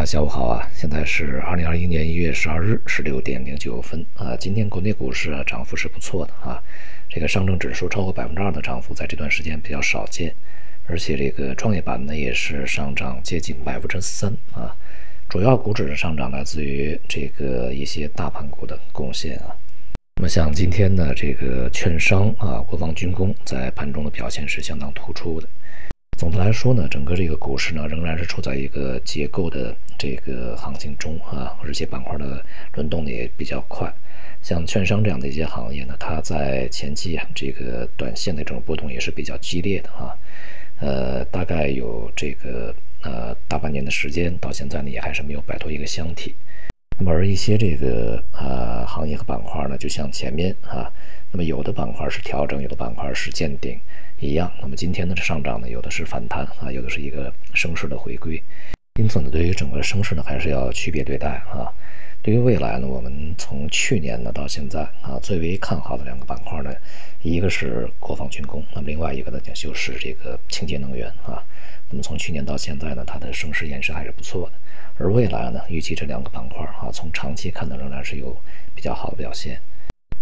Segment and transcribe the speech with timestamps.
[0.00, 0.66] 家下午好啊！
[0.72, 4.34] 现在是二零二一年一月十二日十六点零九分啊。
[4.34, 6.58] 今天国内股市啊涨幅是不错的啊，
[7.06, 10.34] 这个上证指数超过百分之二的涨幅在这段时间比较少见，
[10.86, 14.74] 而且这个创业板呢也是上涨接近百分之三啊。
[15.28, 19.54] 主要股指的上涨来自于这个一些大盘股的贡献啊。
[20.16, 25.46] 那么像今天呢，这个券商啊、国防军工在盘中的表现是相当突出的。
[26.20, 33.90] 总的来说呢，整个这个股市呢仍然是处在一个结构的这个行情中啊，而且板块的轮动的也比较快。
[34.42, 40.12] 像券商这样的一些行业呢，它在前期啊这个短线的这种波动也是比较激烈的啊。
[40.80, 46.34] 呃，大概有这个呃大半年的时间，到现在呢也还是没有摆脱一个箱体。
[47.02, 50.92] 那么而一些这个呃行业和板块呢，就像前面啊，
[51.32, 53.80] 那么有的板块是调整，有的板块是见顶。
[54.18, 58.42] 一样，那么今天的上涨呢，有的是反弹啊，有的是一个升势的回归，
[58.96, 61.72] 因此呢，对于整个升势呢，还是要区别对待啊。
[62.20, 66.70] 对于未来呢，我们从去年呢到现在啊，最为看好的两个板块呢，
[67.22, 71.42] 一个是国防军工，那么另外一个呢，就是这个清洁能源啊。
[71.88, 74.52] 那么从去年到现在呢，它的升势延伸还是不错的，
[75.00, 78.36] 而未来呢，预计这两个板块啊，从长期看呢，仍然是有
[78.74, 79.58] 比较好的表现。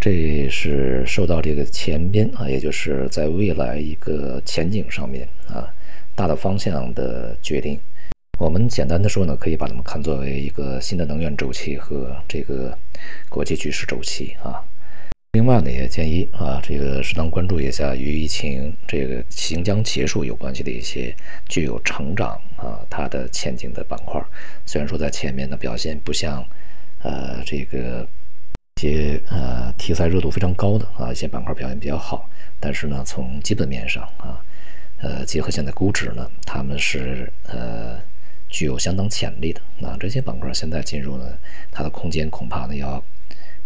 [0.00, 5.68] 这是受到这个前边啊，也就是在未来一个前景上面啊，
[6.14, 7.78] 大的方向的决定。
[8.38, 12.76] 我们简单的说呢，可以把它们看作为一个新的能源周期和这个
[13.28, 14.64] 国际局势周期啊。
[15.32, 21.14] 另外呢，也建议啊，这个适当关注一下与疫情这个即将结束有关系的一些
[21.48, 24.22] 具有成长啊它的前景的板块。
[24.66, 26.44] 虽然说在前面的表现不像
[27.02, 28.06] 呃这个
[28.76, 28.82] 一。
[28.82, 34.42] 些呃题材热度非常高的啊一些板块表现比较好，但是呢从基本面上啊，
[34.98, 37.98] 呃结合现在估值呢，他们是呃
[38.50, 39.62] 具有相当潜力的。
[39.78, 41.24] 那这些板块现在进入呢，
[41.70, 43.02] 它的空间恐怕呢要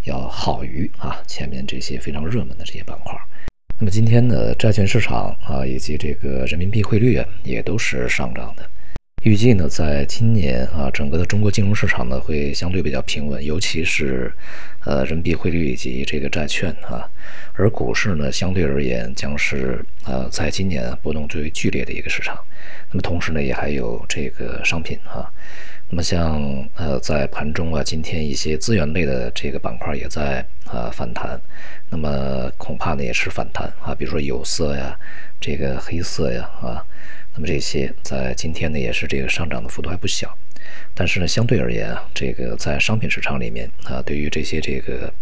[0.07, 3.15] 要好于啊前面这些非常热门的这些板块。
[3.78, 8.66] 那么今天的债券市场啊以及这个人民币汇率也都是上涨的。
[9.22, 14.33] 预计呢，在今年啊，整个的中国金融市场呢会相对比较平稳，尤其是
[14.84, 17.03] 呃人民币汇率以及这个债券啊，
[17.55, 22.39] 而股市呢相对而言将是呃在今年波动最为剧烈的一个市场。
[22.91, 25.28] 那么同时呢，也还有这个商品啊，
[25.88, 31.41] 那么像呃在盘中啊，今天一些资源类的这个板块也在啊反弹，
[31.88, 34.98] 那么恐怕呢也是反弹啊，比如说有色呀，
[35.41, 36.84] 这个黑色呀啊。
[37.34, 40.34] 那么这些在今天呢，也是这个上涨的幅度还不小，
[40.94, 45.12] 但是呢，相对而言啊，这个在商品市场里面啊，对于这些这个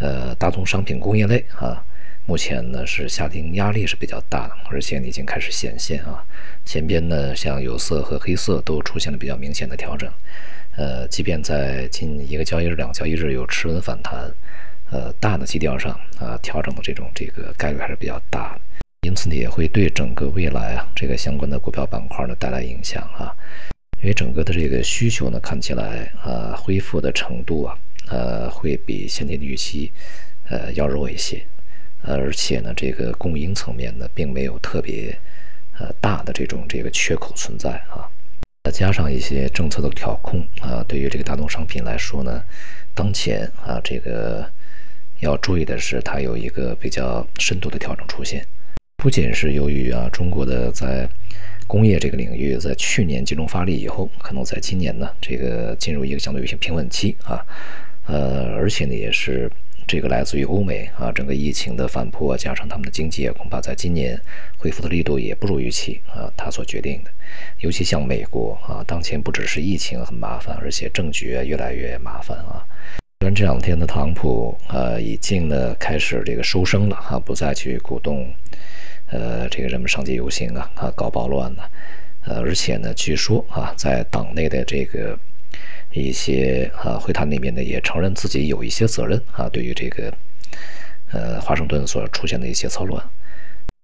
[0.00, 1.84] 呃大宗商品工业类啊，
[2.26, 6.24] 目前呢是下跌压力是比较大的，而且已经开始显现啊。
[6.64, 10.10] 前边呢，像有色和黑色都出现了比较明显的调整，
[10.76, 14.32] 呃，即便在近一个交易日、两个交易日有持稳反弹，
[14.90, 18.60] 呃，大的基调上啊，调整的这种这个概率还是比较大的。
[19.06, 23.30] 因此呢，也会对整个未来啊，这个相关的股票板块呢带来影响啊。
[24.00, 27.76] 因为整个的这个需求呢，看起来啊，恢复的程度啊，
[28.08, 29.92] 呃，会比先前的预期
[30.48, 31.44] 呃要弱一些。
[32.06, 35.16] 呃，而且呢，这个供应层面呢，并没有特别
[35.78, 38.06] 呃大的这种这个缺口存在啊。
[38.64, 42.42] 再加上一些政策的调控啊，对于这个大宗商品来说呢，
[42.94, 44.46] 当前啊，这个
[45.20, 48.46] 要注意的是，它有一个比较深度的调整出现。
[48.96, 51.06] 不仅是由于啊，中国的在
[51.66, 57.44] 工业这个领域，在去年集中发力以后，可能在今年呢，这个进入一个相对有些平稳期啊，
[58.06, 59.50] 呃，而且呢，也是
[59.86, 64.18] 这个来自于欧美啊，整个疫情的反扑，加上他们的经济恐怕在今年
[64.58, 67.10] 恢复的力度也不如预期啊，他所决定的，
[67.60, 72.64] 尤其像美国啊，当前不只是疫情很麻烦，而且政局越来越麻烦啊。
[73.20, 78.32] 虽然这两天的特朗普呃已经呢开始这个收声了啊，不再去鼓动。
[79.10, 81.62] 呃，这个人们上街游行啊，啊，搞暴乱呢，
[82.24, 85.16] 呃，而且呢，据说啊，在党内的这个
[86.02, 90.12] 一些啊会谈里面呢，也承认自己有一些责任啊，对于这个
[91.12, 93.02] 呃华盛顿所出现的一些骚乱。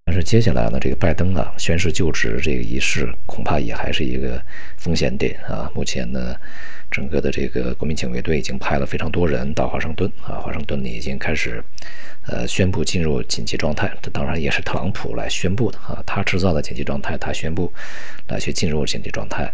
[0.04, 4.42] 但是接下来呢，这个拜登啊宣誓就职这个仪式，恐怕也还是一个
[4.76, 5.70] 风险点啊。
[5.72, 6.34] 目前呢，
[6.90, 11.62] 整个的这个国民警卫队已经派了非常多人到华盛顿啊，华盛顿呢已经开始。
[12.26, 17.72] 呃，宣布进入紧急状态，这当然也是特朗普来宣布的啊，他制造的紧急状态，他宣布
[18.28, 19.50] 来去进入紧急状态。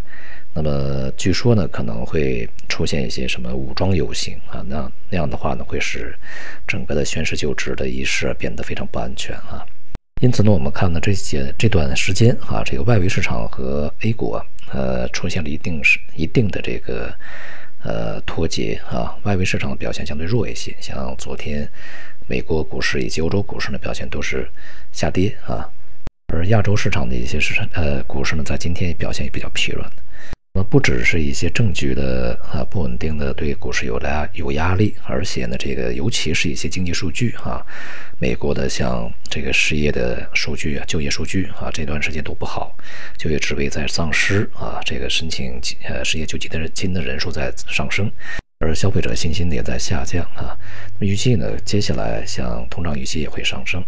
[0.57, 6.17] 那么据说呢，可能会出现一些什么武装游行啊，那那样的话呢，会使
[6.67, 9.63] 整个的宣誓就职的仪式变得非常不安全啊。
[10.23, 14.43] 因此呢，我们看呢这些这段时间啊，这个外围市场和 A 股啊，
[14.73, 17.15] 呃，出现了一定是一定的这个
[17.83, 21.69] 呃脱节啊，外围市场的表现相对弱一些，像昨天
[22.27, 24.51] 美国股市以及欧洲股市的表现都是
[24.91, 25.69] 下跌啊，
[26.33, 29.87] 而亚洲市场的一些市场呃股市呢，在今天表现也比较疲软。
[30.57, 37.63] 那不只是一些政局的啊不稳定的对股市有压有压力，而且呢，这个尤其是一些经济数据哈，
[38.19, 42.75] 美国的像这个失业的数据啊、就业数据啊，这段时间都不好，
[43.19, 48.11] 就业职位在丧失啊，这个申请呃失业救济的人金的人数在上升，
[48.59, 50.57] 而消费者信心也在下降啊。
[50.99, 53.85] 那么预计呢，接下来像通胀预期也会上升。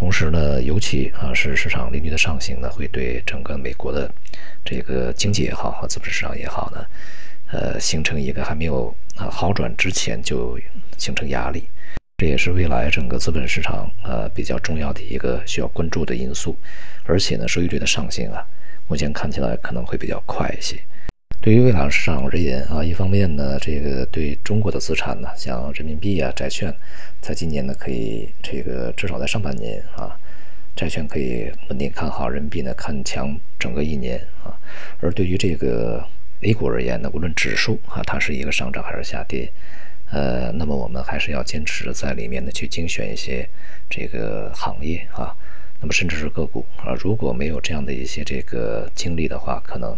[0.00, 4.10] 同时呢，尤其啊是市场利率的上行呢，会对整个美国的
[4.64, 6.86] 这个经济也好和资本市场也好呢，
[7.52, 10.58] 呃，形成一个还没有啊好转之前就
[10.96, 11.68] 形成压力，
[12.16, 16.56] 这也是未来整个资本市场呃比较重要的一个需要关注的因素。
[17.04, 18.42] 而且呢，收益率的上行啊，
[18.88, 20.82] 目前看起来可能会比较快一些。
[21.42, 26.70] 对于未来市场而言啊，一方面呢，这个对中国的资产呢，像人民币啊、债券，
[27.22, 30.14] 在今年呢可以这个至少在上半年啊，
[30.76, 34.52] 债券可以稳定看好，人民币呢看强整个一年啊。
[35.00, 36.04] 而对于这个
[36.42, 39.50] A 股而言呢，无论指数啊它是一个上涨还是下跌，
[40.10, 43.48] 呃，那么我们还是要坚持在里面呢去精选一些
[43.88, 45.34] 这个行业啊，
[45.80, 49.96] 那么甚至是个股啊，如果没有这样的一些这个经历的话，可能。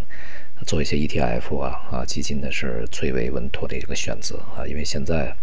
[0.67, 5.35] 做一些 ETF 啊啊基金呢是最为稳妥的一个选择啊，因为现在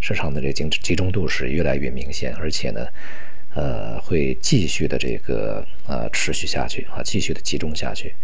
[0.00, 2.86] 市场的这个集集中度是越来越明显，而且呢，
[3.54, 8.14] 呃，会继续的这个呃持续下去啊，继续的集中下去，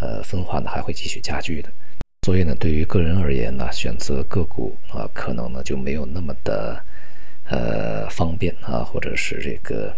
[0.00, 1.68] 呃，分化呢还会继续加剧的。
[2.26, 6.82] 所以呢，对于个人而言呢，选择个股啊，可能呢就没有那么的
[7.48, 9.94] 呃方便啊，或者是这个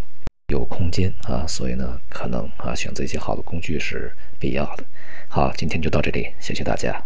[0.50, 4.84] 有空间啊，所以呢，可能啊选择一些好的工具是必要的。
[5.28, 7.00] 好，今天就到这里，谢谢大家。